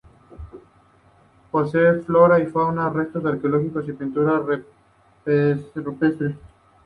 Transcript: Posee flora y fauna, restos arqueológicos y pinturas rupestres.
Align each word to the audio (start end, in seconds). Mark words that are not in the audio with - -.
Posee 1.51 1.99
flora 2.01 2.39
y 2.39 2.47
fauna, 2.47 2.89
restos 2.89 3.23
arqueológicos 3.23 3.87
y 3.87 3.93
pinturas 3.93 4.41
rupestres. 5.75 6.35